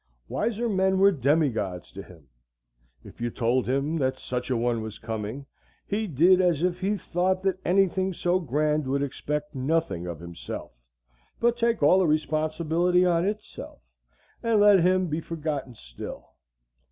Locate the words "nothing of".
9.53-10.19